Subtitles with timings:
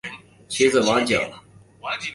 [0.49, 1.15] 其子王景。